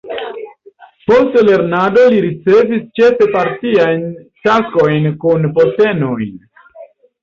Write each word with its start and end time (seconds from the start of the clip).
Post 1.11 1.37
lernado 1.49 2.07
li 2.15 2.23
ricevis 2.27 2.89
ĉefe 3.01 3.29
partiajn 3.39 4.05
taskojn 4.51 5.09
kun 5.25 5.51
postenojn. 5.63 6.39